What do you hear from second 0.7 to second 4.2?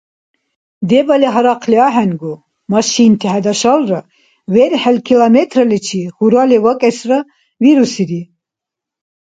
Дебали гьарахъли ахӀенгу, машинти хӀедашалра,